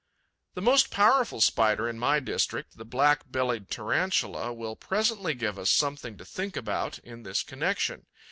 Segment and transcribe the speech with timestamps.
[0.55, 5.69] The most powerful Spider in my district, the Black bellied Tarantula, will presently give us
[5.69, 8.07] something to think about, in this connection.